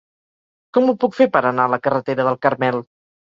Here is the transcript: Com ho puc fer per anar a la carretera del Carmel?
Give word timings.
Com 0.77 0.87
ho 0.87 0.95
puc 1.03 1.17
fer 1.17 1.27
per 1.35 1.43
anar 1.49 1.67
a 1.69 1.71
la 1.75 1.79
carretera 1.89 2.25
del 2.31 2.39
Carmel? 2.47 2.81